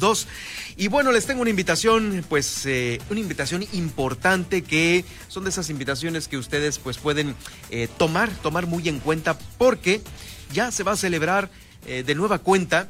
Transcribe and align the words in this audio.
dos. 0.00 0.26
Y 0.76 0.88
bueno, 0.88 1.12
les 1.12 1.26
tengo 1.26 1.40
una 1.40 1.50
invitación, 1.50 2.24
pues 2.28 2.66
eh, 2.66 3.00
una 3.10 3.20
invitación 3.20 3.64
importante 3.72 4.62
que 4.62 5.04
son 5.28 5.44
de 5.44 5.50
esas 5.50 5.70
invitaciones 5.70 6.28
que 6.28 6.36
ustedes 6.36 6.78
pues 6.78 6.98
pueden 6.98 7.34
eh, 7.70 7.88
tomar, 7.98 8.30
tomar 8.42 8.66
muy 8.66 8.88
en 8.88 9.00
cuenta 9.00 9.38
porque 9.58 10.02
ya 10.52 10.70
se 10.70 10.82
va 10.82 10.92
a 10.92 10.96
celebrar 10.96 11.50
eh, 11.86 12.02
de 12.02 12.14
nueva 12.14 12.38
cuenta 12.38 12.88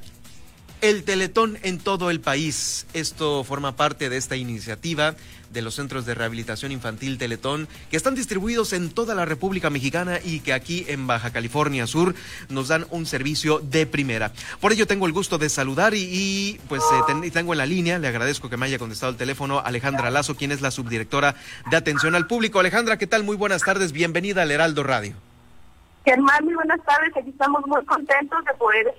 el 0.88 1.02
Teletón 1.02 1.58
en 1.62 1.78
todo 1.78 2.10
el 2.10 2.20
país. 2.20 2.86
Esto 2.92 3.42
forma 3.42 3.74
parte 3.74 4.08
de 4.08 4.16
esta 4.16 4.36
iniciativa 4.36 5.16
de 5.50 5.62
los 5.62 5.74
centros 5.74 6.06
de 6.06 6.14
rehabilitación 6.14 6.70
infantil 6.70 7.18
Teletón, 7.18 7.66
que 7.90 7.96
están 7.96 8.14
distribuidos 8.14 8.72
en 8.72 8.90
toda 8.90 9.14
la 9.14 9.24
República 9.24 9.68
Mexicana 9.68 10.18
y 10.22 10.40
que 10.40 10.52
aquí 10.52 10.84
en 10.88 11.06
Baja 11.06 11.32
California 11.32 11.86
Sur 11.86 12.14
nos 12.48 12.68
dan 12.68 12.86
un 12.90 13.06
servicio 13.06 13.58
de 13.58 13.86
primera. 13.86 14.32
Por 14.60 14.72
ello 14.72 14.86
tengo 14.86 15.06
el 15.06 15.12
gusto 15.12 15.38
de 15.38 15.48
saludar 15.48 15.94
y, 15.94 16.60
pues 16.68 16.82
eh, 16.82 17.30
tengo 17.30 17.52
en 17.52 17.58
la 17.58 17.66
línea, 17.66 17.98
le 17.98 18.08
agradezco 18.08 18.48
que 18.48 18.56
me 18.56 18.66
haya 18.66 18.78
contestado 18.78 19.10
el 19.10 19.18
teléfono, 19.18 19.60
Alejandra 19.60 20.10
Lazo, 20.10 20.36
quien 20.36 20.52
es 20.52 20.60
la 20.60 20.70
subdirectora 20.70 21.34
de 21.70 21.76
atención 21.76 22.14
al 22.14 22.26
público. 22.26 22.60
Alejandra, 22.60 22.96
¿qué 22.96 23.06
tal? 23.06 23.24
Muy 23.24 23.36
buenas 23.36 23.62
tardes, 23.62 23.92
bienvenida 23.92 24.42
al 24.42 24.50
Heraldo 24.50 24.84
Radio. 24.84 25.14
Germán, 26.04 26.44
muy 26.44 26.54
buenas 26.54 26.80
tardes, 26.84 27.16
aquí 27.16 27.30
estamos 27.30 27.66
muy 27.66 27.84
contentos 27.84 28.44
de 28.44 28.54
poder 28.54 28.94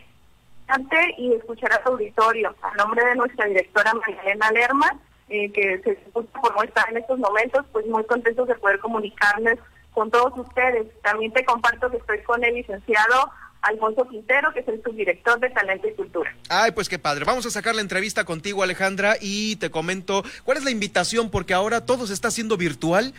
y 1.18 1.34
escuchar 1.34 1.72
a 1.74 1.84
su 1.84 1.90
auditorio. 1.90 2.54
A 2.62 2.76
nombre 2.76 3.04
de 3.06 3.16
nuestra 3.16 3.46
directora 3.46 3.94
Magdalena 3.94 4.52
Lerma, 4.52 5.00
eh, 5.30 5.52
que 5.52 5.82
se 5.84 5.92
escucha 5.92 6.40
por 6.42 6.56
no 6.56 6.64
estar 6.64 6.90
en 6.90 6.98
estos 6.98 7.20
momentos, 7.20 7.66
pues 7.72 7.86
muy 7.88 8.04
contentos 8.06 8.48
de 8.48 8.56
poder 8.56 8.80
comunicarles 8.80 9.60
con 9.94 10.12
todos 10.12 10.38
ustedes. 10.38 10.88
También 11.02 11.32
te 11.34 11.46
comparto 11.46 11.90
que 11.90 11.98
estoy 11.98 12.22
con 12.24 12.44
el 12.44 12.56
licenciado 12.56 13.32
Alfonso 13.68 14.08
Quintero, 14.08 14.54
que 14.54 14.62
es 14.62 14.68
el 14.68 14.82
subdirector 14.82 15.40
de 15.40 15.50
Talento 15.50 15.88
y 15.88 15.94
Cultura. 15.94 16.34
Ay, 16.50 16.72
pues 16.72 16.90
qué 16.90 17.00
padre. 17.00 17.26
Vamos 17.26 17.46
a 17.46 17.52
sacar 17.52 17.76
la 17.76 17.82
entrevista 17.82 18.24
contigo, 18.24 18.64
Alejandra, 18.64 19.16
y 19.20 19.58
te 19.58 19.70
comento 19.70 20.24
cuál 20.44 20.58
es 20.58 20.64
la 20.64 20.72
invitación, 20.72 21.30
porque 21.30 21.54
ahora 21.54 21.86
todo 21.86 22.08
se 22.08 22.14
está 22.14 22.30
haciendo 22.30 22.58
virtual 22.58 23.14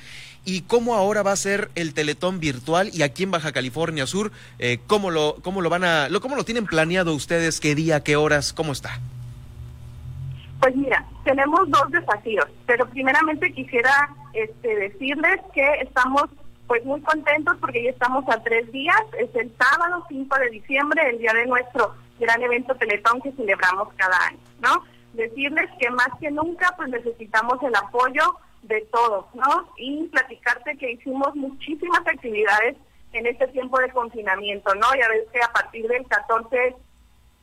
y 0.44 0.62
cómo 0.62 0.94
ahora 0.94 1.22
va 1.22 1.32
a 1.32 1.36
ser 1.36 1.70
el 1.74 1.92
Teletón 1.92 2.40
virtual 2.40 2.90
y 2.92 3.02
aquí 3.02 3.24
en 3.24 3.30
Baja 3.30 3.52
California 3.52 4.06
Sur, 4.06 4.32
eh, 4.58 4.78
cómo 4.86 5.10
lo, 5.10 5.36
cómo 5.42 5.60
lo 5.60 5.68
van 5.68 5.84
a, 5.84 6.08
lo, 6.08 6.20
cómo 6.20 6.36
lo 6.36 6.44
tienen 6.44 6.66
planeado 6.66 7.14
ustedes, 7.14 7.60
qué 7.60 7.74
día, 7.74 8.02
qué 8.02 8.16
horas, 8.16 8.52
cómo 8.52 8.72
está. 8.72 8.98
Pues 10.60 10.74
mira, 10.74 11.06
tenemos 11.24 11.68
dos 11.68 11.90
desafíos, 11.90 12.46
pero 12.66 12.88
primeramente 12.88 13.52
quisiera 13.52 14.08
este, 14.32 14.74
decirles 14.74 15.40
que 15.54 15.66
estamos 15.82 16.24
pues 16.68 16.84
muy 16.84 17.00
contentos 17.00 17.56
porque 17.60 17.82
ya 17.82 17.90
estamos 17.90 18.24
a 18.28 18.42
tres 18.42 18.70
días, 18.70 19.02
es 19.18 19.34
el 19.34 19.50
sábado 19.58 20.04
5 20.08 20.36
de 20.38 20.50
diciembre, 20.50 21.08
el 21.08 21.18
día 21.18 21.32
de 21.32 21.46
nuestro 21.46 21.94
gran 22.20 22.42
evento 22.42 22.74
Teletón 22.74 23.22
que 23.22 23.32
celebramos 23.32 23.88
cada 23.96 24.26
año, 24.26 24.38
¿no? 24.60 24.84
Decirles 25.14 25.70
que 25.80 25.90
más 25.90 26.10
que 26.20 26.30
nunca 26.30 26.74
pues 26.76 26.90
necesitamos 26.90 27.60
el 27.62 27.74
apoyo 27.74 28.36
de 28.62 28.82
todos, 28.92 29.24
¿no? 29.34 29.72
Y 29.78 30.04
platicarte 30.08 30.76
que 30.76 30.92
hicimos 30.92 31.34
muchísimas 31.34 32.06
actividades 32.06 32.76
en 33.12 33.26
este 33.26 33.48
tiempo 33.48 33.78
de 33.78 33.90
confinamiento, 33.90 34.74
¿no? 34.74 34.94
Ya 34.94 35.08
ves 35.08 35.26
que 35.32 35.40
a 35.42 35.50
partir 35.50 35.88
del 35.88 36.06
14, 36.06 36.76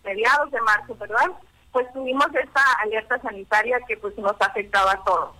mediados 0.04 0.52
de 0.52 0.62
marzo, 0.62 0.96
¿verdad? 0.96 1.32
Pues 1.72 1.92
tuvimos 1.94 2.28
esta 2.28 2.62
alerta 2.84 3.20
sanitaria 3.22 3.80
que 3.88 3.98
pues 3.98 4.16
nos 4.20 4.40
afectaba 4.40 4.92
a 4.92 5.04
todos. 5.04 5.36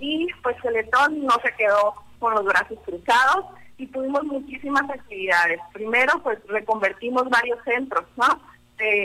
Y 0.00 0.26
pues 0.42 0.56
Teletón 0.60 1.24
no 1.24 1.34
se 1.42 1.52
quedó 1.54 1.94
con 2.18 2.34
los 2.34 2.44
brazos 2.44 2.78
cruzados 2.84 3.46
y 3.76 3.86
tuvimos 3.86 4.24
muchísimas 4.24 4.88
actividades. 4.90 5.60
Primero, 5.72 6.20
pues 6.22 6.38
reconvertimos 6.48 7.28
varios 7.28 7.58
centros, 7.64 8.04
¿no? 8.16 8.40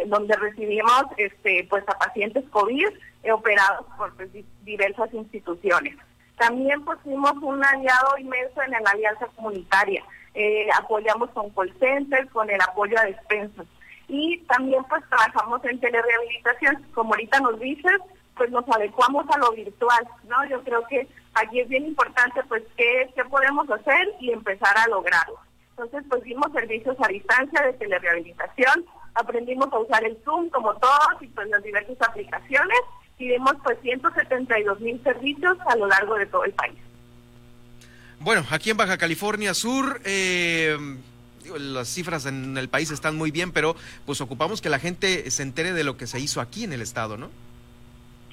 donde 0.05 0.35
recibimos 0.35 1.03
este, 1.17 1.65
pues 1.67 1.83
a 1.87 1.97
pacientes 1.97 2.43
COVID 2.51 2.87
eh, 3.23 3.31
operados 3.31 3.85
por 3.97 4.15
pues, 4.15 4.29
diversas 4.63 5.13
instituciones. 5.13 5.95
También 6.37 6.83
pusimos 6.83 7.33
un 7.41 7.63
aliado 7.63 8.17
inmenso 8.17 8.61
en 8.61 8.71
la 8.71 8.91
alianza 8.91 9.27
comunitaria. 9.35 10.03
Eh, 10.33 10.67
apoyamos 10.77 11.29
con 11.31 11.49
call 11.51 11.73
centers, 11.79 12.29
con 12.31 12.49
el 12.49 12.59
apoyo 12.61 12.97
a 12.99 13.05
despensas. 13.05 13.65
Y 14.07 14.39
también 14.47 14.83
pues 14.85 15.03
trabajamos 15.09 15.63
en 15.65 15.79
telerehabilitación. 15.79 16.85
Como 16.93 17.13
ahorita 17.13 17.39
nos 17.39 17.59
dices, 17.59 17.97
pues 18.35 18.49
nos 18.51 18.67
adecuamos 18.69 19.25
a 19.29 19.37
lo 19.37 19.51
virtual, 19.51 20.07
¿no? 20.27 20.45
Yo 20.49 20.63
creo 20.63 20.85
que 20.87 21.07
aquí 21.35 21.59
es 21.59 21.69
bien 21.69 21.85
importante 21.85 22.41
pues 22.47 22.63
qué, 22.83 23.13
qué 23.15 23.25
podemos 23.25 23.69
hacer 23.69 24.09
y 24.19 24.31
empezar 24.31 24.77
a 24.77 24.87
lograrlo. 24.87 25.39
Entonces 25.71 26.03
pues 26.09 26.23
dimos 26.23 26.51
servicios 26.51 26.95
a 26.99 27.07
distancia 27.07 27.61
de 27.63 27.73
telerehabilitación, 27.73 28.85
aprendimos 29.15 29.71
a 29.71 29.79
usar 29.79 30.03
el 30.03 30.17
Zoom 30.23 30.49
como 30.49 30.73
todos 30.75 31.21
y 31.21 31.27
pues 31.27 31.47
las 31.49 31.63
diversas 31.63 31.97
aplicaciones 32.01 32.79
y 33.17 33.29
dimos 33.29 33.53
pues 33.63 33.79
172 33.81 34.79
mil 34.81 35.01
servicios 35.03 35.57
a 35.65 35.75
lo 35.75 35.87
largo 35.87 36.15
de 36.15 36.25
todo 36.25 36.43
el 36.43 36.53
país. 36.53 36.77
Bueno, 38.19 38.43
aquí 38.51 38.69
en 38.69 38.77
Baja 38.77 38.97
California 38.97 39.53
Sur, 39.53 40.01
eh, 40.05 40.77
las 41.57 41.87
cifras 41.87 42.25
en 42.25 42.57
el 42.57 42.69
país 42.69 42.91
están 42.91 43.17
muy 43.17 43.31
bien, 43.31 43.51
pero 43.51 43.75
pues 44.05 44.21
ocupamos 44.21 44.61
que 44.61 44.69
la 44.69 44.79
gente 44.79 45.29
se 45.29 45.43
entere 45.43 45.73
de 45.73 45.83
lo 45.83 45.97
que 45.97 46.07
se 46.07 46.19
hizo 46.19 46.39
aquí 46.39 46.63
en 46.63 46.73
el 46.73 46.81
estado, 46.81 47.17
¿no? 47.17 47.29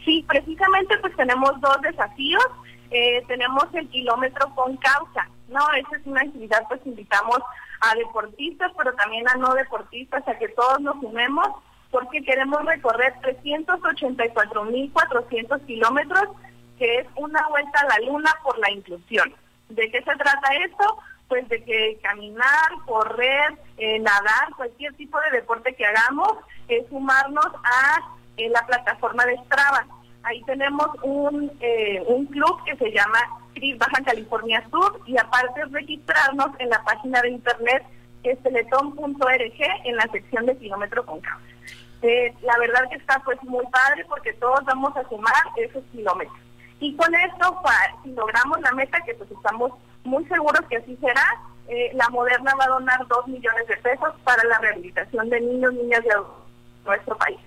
Sí, 0.04 0.24
precisamente 0.28 0.96
pues 0.98 1.14
tenemos 1.16 1.60
dos 1.60 1.80
desafíos. 1.82 2.44
Eh, 2.90 3.24
tenemos 3.28 3.66
el 3.72 3.88
kilómetro 3.88 4.52
con 4.54 4.76
causa, 4.78 5.28
¿no? 5.48 5.60
Esa 5.76 5.96
es 5.96 6.06
una 6.06 6.22
actividad, 6.22 6.66
pues 6.68 6.80
invitamos 6.84 7.38
a 7.80 7.94
deportistas, 7.94 8.72
pero 8.76 8.92
también 8.94 9.28
a 9.28 9.34
no 9.34 9.54
deportistas, 9.54 10.26
a 10.26 10.36
que 10.38 10.48
todos 10.48 10.80
nos 10.80 11.00
sumemos 11.00 11.48
porque 11.90 12.22
queremos 12.22 12.64
recorrer 12.64 13.12
384.400 13.20 15.66
kilómetros, 15.66 16.28
que 16.78 16.98
es 16.98 17.06
una 17.16 17.44
vuelta 17.48 17.80
a 17.80 17.86
la 17.86 17.98
luna 18.06 18.32
por 18.42 18.56
la 18.58 18.70
inclusión. 18.70 19.34
¿De 19.68 19.90
qué 19.90 19.98
se 19.98 20.16
trata 20.16 20.54
esto? 20.64 20.98
Pues 21.28 21.46
de 21.48 21.62
que 21.64 21.98
caminar, 22.02 22.70
correr, 22.86 23.58
eh, 23.76 23.98
nadar, 23.98 24.54
cualquier 24.56 24.94
tipo 24.94 25.20
de 25.20 25.32
deporte 25.38 25.74
que 25.74 25.84
hagamos, 25.84 26.38
es 26.68 26.88
sumarnos 26.88 27.48
a 27.64 28.00
la 28.36 28.64
plataforma 28.66 29.26
de 29.26 29.36
Strava. 29.44 29.84
Ahí 30.22 30.42
tenemos 30.42 30.86
un, 31.02 31.50
eh, 31.60 32.02
un 32.06 32.26
club 32.26 32.62
que 32.64 32.76
se 32.76 32.90
llama 32.92 33.18
CRIS 33.54 33.78
Baja 33.78 34.02
California 34.04 34.62
Sur 34.70 35.00
y 35.06 35.16
aparte 35.18 35.64
registrarnos 35.66 36.48
en 36.58 36.68
la 36.68 36.82
página 36.84 37.22
de 37.22 37.30
internet 37.30 37.82
que 38.22 38.32
es 38.32 38.42
teletón.org 38.42 39.60
en 39.84 39.96
la 39.96 40.06
sección 40.12 40.46
de 40.46 40.56
kilómetro 40.56 41.04
con. 41.06 41.20
Eh, 42.02 42.34
la 42.42 42.58
verdad 42.58 42.88
que 42.90 42.96
está 42.96 43.20
pues 43.24 43.42
muy 43.42 43.64
padre 43.66 44.04
porque 44.08 44.32
todos 44.34 44.64
vamos 44.64 44.96
a 44.96 45.08
sumar 45.08 45.42
esos 45.56 45.84
kilómetros. 45.92 46.38
Y 46.80 46.96
con 46.96 47.14
esto, 47.14 47.62
si 48.02 48.10
logramos 48.12 48.60
la 48.60 48.72
meta, 48.72 49.00
que 49.04 49.14
pues 49.14 49.30
estamos 49.30 49.72
muy 50.04 50.24
seguros 50.26 50.62
que 50.68 50.78
así 50.78 50.96
será, 50.96 51.24
eh, 51.68 51.90
la 51.94 52.08
Moderna 52.08 52.54
va 52.58 52.64
a 52.64 52.68
donar 52.68 53.06
dos 53.06 53.26
millones 53.28 53.66
de 53.68 53.76
pesos 53.76 54.14
para 54.24 54.42
la 54.44 54.58
rehabilitación 54.58 55.28
de 55.28 55.40
niños, 55.40 55.74
niñas 55.74 56.02
de 56.04 56.14
nuestro 56.86 57.16
país. 57.18 57.38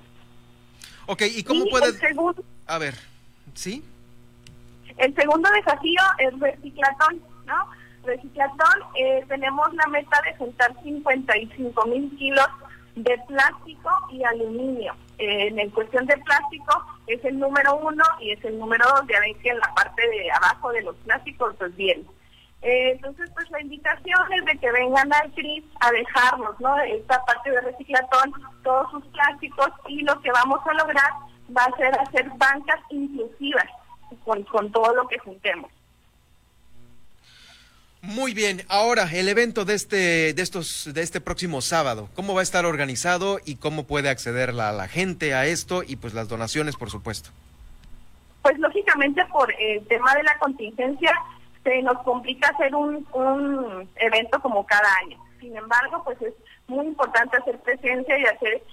Ok, 1.07 1.21
¿y 1.23 1.43
cómo 1.43 1.65
puede...? 1.65 1.93
A 2.67 2.77
ver, 2.77 2.95
¿sí? 3.53 3.83
El 4.97 5.13
segundo 5.15 5.49
desafío 5.51 6.01
es 6.19 6.39
reciclatón, 6.39 7.21
¿no? 7.45 7.67
Reciclatón, 8.03 8.81
eh, 8.95 9.23
tenemos 9.27 9.73
la 9.73 9.87
meta 9.87 10.21
de 10.25 10.35
juntar 10.35 10.75
55 10.83 11.85
mil 11.87 12.15
kilos 12.17 12.47
de 12.95 13.17
plástico 13.27 13.89
y 14.11 14.23
aluminio. 14.23 14.93
Eh, 15.17 15.47
en 15.47 15.69
cuestión 15.71 16.05
de 16.05 16.17
plástico 16.17 16.85
es 17.07 17.23
el 17.25 17.39
número 17.39 17.75
uno 17.77 18.03
y 18.19 18.31
es 18.31 18.43
el 18.45 18.57
número 18.59 18.85
dos, 18.87 19.01
ya 19.09 19.19
ven 19.19 19.35
que 19.39 19.49
en 19.49 19.59
la 19.59 19.73
parte 19.73 20.01
de 20.07 20.31
abajo 20.31 20.71
de 20.71 20.81
los 20.81 20.95
plásticos 20.97 21.55
pues 21.57 21.75
bien. 21.75 22.05
Eh, 22.63 22.91
entonces 22.91 23.29
pues 23.33 23.49
la 23.51 23.61
invitación 23.61 24.33
es 24.33 24.45
de 24.45 24.57
que 24.57 24.71
vengan 24.71 25.11
al 25.13 25.31
CRIS 25.33 25.65
a 25.81 25.91
dejarnos, 25.91 26.57
¿no? 26.61 26.79
Esta 26.79 27.23
parte 27.25 27.51
de 27.51 27.59
reciclatón, 27.59 28.31
todos 28.63 28.89
sus 28.89 29.05
plásticos 29.07 29.69
y 29.89 30.01
lo 30.01 30.19
que 30.21 30.31
vamos 30.31 30.61
a 30.65 30.73
lograr 30.73 31.11
va 31.55 31.65
a 31.65 31.77
ser 31.77 31.93
hacer 31.99 32.29
bancas 32.37 32.79
inclusivas 32.89 33.65
con, 34.23 34.43
con 34.43 34.71
todo 34.71 34.95
lo 34.95 35.05
que 35.09 35.19
juntemos. 35.19 35.69
Muy 38.01 38.33
bien, 38.33 38.63
ahora 38.69 39.09
el 39.11 39.27
evento 39.27 39.65
de 39.65 39.75
este, 39.75 40.33
de 40.33 40.41
estos, 40.41 40.89
de 40.93 41.01
este 41.01 41.19
próximo 41.19 41.61
sábado, 41.61 42.09
¿cómo 42.15 42.33
va 42.33 42.39
a 42.39 42.43
estar 42.43 42.65
organizado 42.65 43.39
y 43.45 43.55
cómo 43.55 43.87
puede 43.87 44.09
acceder 44.09 44.53
la, 44.53 44.71
la 44.71 44.87
gente 44.87 45.33
a 45.33 45.45
esto 45.45 45.83
y 45.83 45.97
pues 45.97 46.13
las 46.13 46.29
donaciones, 46.29 46.77
por 46.77 46.89
supuesto? 46.89 47.29
Pues 48.41 48.57
lógicamente 48.59 49.25
por 49.31 49.53
el 49.57 49.85
tema 49.87 50.15
de 50.15 50.23
la 50.23 50.37
contingencia 50.37 51.13
se 51.63 51.81
nos 51.81 51.97
complica 52.03 52.49
hacer 52.49 52.75
un, 52.75 53.07
un 53.13 53.89
evento 53.95 54.39
como 54.41 54.65
cada 54.65 54.87
año. 55.03 55.17
Sin 55.39 55.55
embargo, 55.55 56.03
pues 56.03 56.21
es 56.21 56.33
muy 56.67 56.85
importante 56.85 57.37
hacer 57.37 57.59
presencia 57.59 58.17
y 58.17 58.25
hacer 58.25 58.63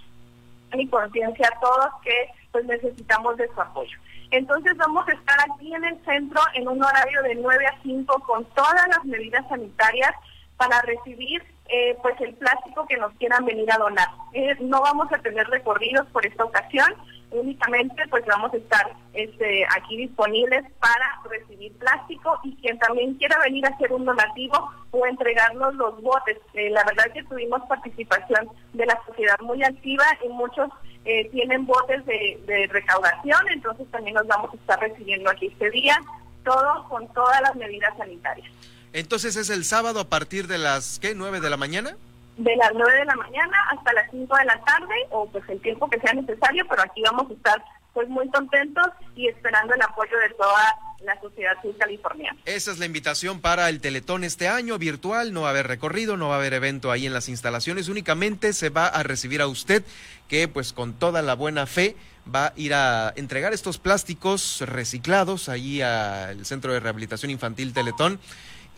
mi 0.74 0.88
conciencia 0.88 1.48
a 1.48 1.60
todos 1.60 1.88
que 2.02 2.30
pues 2.52 2.64
necesitamos 2.64 3.36
de 3.36 3.48
su 3.48 3.60
apoyo. 3.60 3.98
Entonces 4.30 4.76
vamos 4.76 5.06
a 5.08 5.12
estar 5.12 5.36
aquí 5.40 5.74
en 5.74 5.84
el 5.84 6.04
centro 6.04 6.40
en 6.54 6.68
un 6.68 6.82
horario 6.82 7.22
de 7.22 7.34
9 7.34 7.66
a 7.66 7.82
5 7.82 8.20
con 8.26 8.44
todas 8.54 8.88
las 8.88 9.04
medidas 9.04 9.46
sanitarias 9.48 10.12
para 10.56 10.80
recibir 10.82 11.42
eh, 11.68 11.96
pues 12.02 12.20
el 12.20 12.34
plástico 12.34 12.86
que 12.86 12.96
nos 12.96 13.12
quieran 13.14 13.44
venir 13.44 13.70
a 13.72 13.78
donar. 13.78 14.08
Eh, 14.32 14.56
no 14.60 14.80
vamos 14.80 15.12
a 15.12 15.18
tener 15.18 15.46
recorridos 15.48 16.06
por 16.08 16.24
esta 16.26 16.44
ocasión, 16.44 16.94
únicamente 17.30 18.02
pues 18.08 18.24
vamos 18.26 18.52
a 18.52 18.56
estar 18.56 18.96
este, 19.12 19.64
aquí 19.76 19.96
disponibles 19.96 20.64
para 20.80 21.20
recibir 21.28 21.72
plástico 21.74 22.38
y 22.42 22.54
quien 22.56 22.78
también 22.78 23.14
quiera 23.14 23.38
venir 23.40 23.66
a 23.66 23.70
hacer 23.70 23.92
un 23.92 24.04
donativo 24.04 24.70
o 24.90 25.06
entregarnos 25.06 25.74
los 25.74 26.00
botes. 26.02 26.38
Eh, 26.54 26.70
la 26.70 26.84
verdad 26.84 27.12
que 27.12 27.22
tuvimos 27.24 27.62
participación 27.68 28.48
de 28.72 28.86
la 28.86 28.98
sociedad 29.06 29.38
muy 29.40 29.62
activa 29.62 30.04
y 30.24 30.28
muchos 30.28 30.70
eh, 31.04 31.28
tienen 31.30 31.66
botes 31.66 32.04
de, 32.04 32.68
recaudación, 32.70 33.48
entonces 33.48 33.90
también 33.90 34.14
nos 34.14 34.26
vamos 34.26 34.52
a 34.52 34.56
estar 34.56 34.80
recibiendo 34.80 35.30
aquí 35.30 35.46
este 35.46 35.70
día, 35.70 35.96
todo 36.44 36.88
con 36.88 37.08
todas 37.12 37.40
las 37.40 37.56
medidas 37.56 37.96
sanitarias. 37.96 38.50
Entonces 38.92 39.36
es 39.36 39.50
el 39.50 39.64
sábado 39.64 40.00
a 40.00 40.08
partir 40.08 40.46
de 40.46 40.58
las, 40.58 40.98
¿qué? 40.98 41.16
¿9 41.16 41.40
de 41.40 41.50
la 41.50 41.56
mañana? 41.56 41.96
De 42.44 42.56
las 42.56 42.72
9 42.72 42.98
de 42.98 43.04
la 43.04 43.16
mañana 43.16 43.56
hasta 43.70 43.92
las 43.92 44.10
5 44.10 44.36
de 44.36 44.44
la 44.46 44.58
tarde 44.64 44.94
o 45.10 45.26
pues 45.30 45.44
el 45.48 45.60
tiempo 45.60 45.88
que 45.90 46.00
sea 46.00 46.14
necesario, 46.14 46.64
pero 46.68 46.82
aquí 46.82 47.02
vamos 47.02 47.30
a 47.30 47.34
estar 47.34 47.64
pues 47.92 48.08
muy 48.08 48.28
contentos 48.30 48.86
y 49.14 49.28
esperando 49.28 49.74
el 49.74 49.82
apoyo 49.82 50.16
de 50.18 50.30
toda 50.30 50.78
la 51.04 51.20
sociedad 51.20 51.56
californiana. 51.78 52.38
Esa 52.44 52.70
es 52.70 52.78
la 52.78 52.86
invitación 52.86 53.40
para 53.40 53.68
el 53.68 53.80
Teletón 53.80 54.24
este 54.24 54.48
año, 54.48 54.78
virtual, 54.78 55.32
no 55.32 55.42
va 55.42 55.48
a 55.48 55.50
haber 55.50 55.66
recorrido, 55.66 56.16
no 56.16 56.28
va 56.28 56.36
a 56.36 56.38
haber 56.38 56.54
evento 56.54 56.90
ahí 56.90 57.06
en 57.06 57.12
las 57.12 57.28
instalaciones, 57.28 57.88
únicamente 57.88 58.52
se 58.52 58.70
va 58.70 58.86
a 58.86 59.02
recibir 59.02 59.42
a 59.42 59.46
usted 59.46 59.82
que 60.28 60.48
pues 60.48 60.72
con 60.72 60.94
toda 60.94 61.20
la 61.20 61.34
buena 61.34 61.66
fe 61.66 61.96
va 62.32 62.46
a 62.46 62.52
ir 62.56 62.72
a 62.74 63.12
entregar 63.16 63.52
estos 63.52 63.78
plásticos 63.78 64.60
reciclados 64.60 65.48
ahí 65.48 65.82
al 65.82 66.46
Centro 66.46 66.72
de 66.72 66.80
Rehabilitación 66.80 67.30
Infantil 67.30 67.72
Teletón 67.74 68.20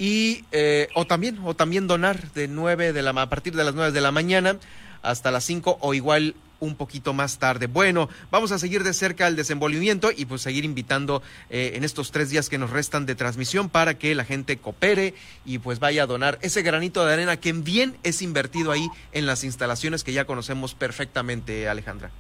y 0.03 0.45
eh, 0.51 0.89
o 0.97 1.07
también 1.07 1.39
o 1.45 1.55
también 1.55 1.87
donar 1.87 2.33
de 2.33 2.49
nueve 2.49 2.93
de 2.93 3.03
la 3.03 3.11
a 3.11 3.29
partir 3.29 3.55
de 3.55 3.63
las 3.63 3.73
nueve 3.73 3.93
de 3.93 4.01
la 4.01 4.11
mañana 4.11 4.57
hasta 5.01 5.31
las 5.31 5.45
5 5.45 5.79
o 5.81 5.95
igual 5.95 6.35
un 6.59 6.75
poquito 6.75 7.13
más 7.13 7.39
tarde. 7.39 7.69
Bueno, 7.69 8.09
vamos 8.33 8.51
a 8.51 8.59
seguir 8.59 8.83
de 8.83 8.95
cerca 8.95 9.29
el 9.29 9.37
desenvolvimiento 9.37 10.11
y 10.17 10.25
pues 10.25 10.43
seguir 10.43 10.65
invitando 10.65 11.23
eh, 11.51 11.75
en 11.75 11.85
estos 11.85 12.11
tres 12.11 12.31
días 12.31 12.49
que 12.49 12.59
nos 12.59 12.71
restan 12.71 13.07
de 13.07 13.15
transmisión 13.15 13.69
para 13.69 13.95
que 13.95 14.17
la 14.17 14.25
gente 14.25 14.59
coopere 14.59 15.15
y 15.45 15.59
pues 15.59 15.79
vaya 15.79 16.03
a 16.03 16.07
donar 16.07 16.37
ese 16.43 16.63
granito 16.63 17.07
de 17.07 17.13
arena 17.13 17.37
que 17.37 17.53
bien 17.53 17.97
es 18.03 18.23
invertido 18.23 18.73
ahí 18.73 18.89
en 19.13 19.27
las 19.27 19.45
instalaciones 19.45 20.03
que 20.03 20.13
ya 20.13 20.25
conocemos 20.25 20.75
perfectamente, 20.75 21.69
Alejandra. 21.69 22.11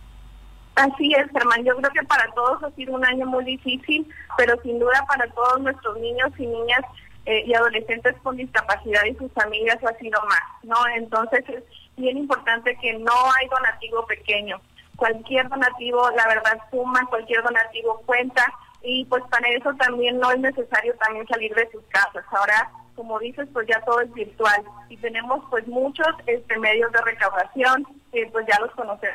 Así 0.76 1.12
es, 1.14 1.30
Germán. 1.32 1.64
Yo 1.64 1.76
creo 1.76 1.90
que 1.90 2.06
para 2.06 2.30
todos 2.32 2.62
ha 2.62 2.70
sido 2.76 2.94
un 2.94 3.04
año 3.04 3.26
muy 3.26 3.44
difícil, 3.44 4.06
pero 4.36 4.54
sin 4.62 4.78
duda 4.78 5.04
para 5.08 5.28
todos 5.32 5.60
nuestros 5.60 5.98
niños 5.98 6.30
y 6.38 6.46
niñas 6.46 6.82
eh, 7.26 7.44
y 7.46 7.54
adolescentes 7.54 8.14
con 8.22 8.36
discapacidad 8.36 9.04
y 9.04 9.14
sus 9.14 9.32
familias 9.32 9.78
ha 9.84 9.96
sido 9.98 10.20
más, 10.22 10.64
¿no? 10.64 10.76
Entonces 10.96 11.44
es 11.48 11.64
bien 11.96 12.18
importante 12.18 12.76
que 12.80 12.94
no 12.94 13.12
hay 13.38 13.48
donativo 13.48 14.04
pequeño. 14.06 14.60
Cualquier 14.96 15.48
donativo, 15.48 16.10
la 16.10 16.26
verdad, 16.28 16.58
suma, 16.70 17.06
cualquier 17.08 17.42
donativo 17.42 18.02
cuenta 18.06 18.44
y 18.82 19.04
pues 19.06 19.22
para 19.30 19.48
eso 19.50 19.72
también 19.74 20.18
no 20.18 20.30
es 20.32 20.38
necesario 20.40 20.94
también 20.96 21.26
salir 21.28 21.54
de 21.54 21.70
sus 21.70 21.82
casas. 21.88 22.24
Ahora, 22.30 22.70
como 22.94 23.18
dices, 23.18 23.48
pues 23.52 23.66
ya 23.68 23.80
todo 23.82 24.00
es 24.00 24.12
virtual 24.12 24.62
y 24.88 24.96
tenemos 24.96 25.44
pues 25.50 25.66
muchos 25.66 26.08
este 26.26 26.58
medios 26.58 26.92
de 26.92 27.00
recaudación, 27.00 27.86
que 28.12 28.26
pues 28.32 28.46
ya 28.46 28.58
los 28.60 28.70
conocemos 28.72 29.14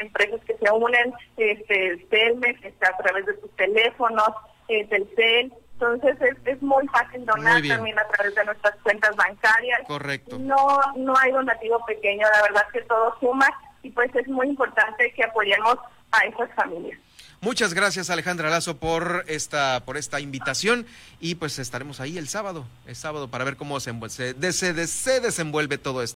empresas 0.00 0.40
que 0.44 0.56
se 0.56 0.70
unen, 0.70 1.12
este, 1.36 1.96
Telmex, 2.10 2.64
está 2.64 2.88
a 2.88 2.96
través 3.02 3.26
de 3.26 3.40
sus 3.40 3.50
teléfonos, 3.56 4.30
eh, 4.68 4.86
Telcel, 4.86 5.52
entonces 5.74 6.16
es, 6.20 6.36
es 6.46 6.62
muy 6.62 6.86
fácil 6.88 7.24
donar 7.26 7.60
también 7.66 7.98
a 7.98 8.06
través 8.08 8.34
de 8.34 8.44
nuestras 8.44 8.74
cuentas 8.82 9.14
bancarias. 9.16 9.80
Correcto. 9.86 10.38
No, 10.38 10.78
no 10.96 11.16
hay 11.18 11.32
donativo 11.32 11.84
pequeño, 11.84 12.26
la 12.32 12.42
verdad 12.42 12.66
que 12.72 12.80
todo 12.82 13.16
suma 13.20 13.48
y 13.82 13.90
pues 13.90 14.14
es 14.14 14.26
muy 14.28 14.48
importante 14.48 15.12
que 15.14 15.24
apoyemos 15.24 15.76
a 16.12 16.24
esas 16.26 16.50
familias. 16.54 16.98
Muchas 17.40 17.74
gracias 17.74 18.08
Alejandra 18.08 18.48
Lazo 18.48 18.78
por 18.78 19.24
esta 19.26 19.84
por 19.84 19.98
esta 19.98 20.18
invitación 20.18 20.86
y 21.20 21.34
pues 21.34 21.58
estaremos 21.58 22.00
ahí 22.00 22.16
el 22.16 22.26
sábado, 22.28 22.64
el 22.86 22.96
sábado 22.96 23.28
para 23.28 23.44
ver 23.44 23.56
cómo 23.56 23.78
se, 23.80 23.92
se, 24.08 24.86
se 24.86 25.20
desenvuelve 25.20 25.76
todo 25.76 26.02
esto. 26.02 26.12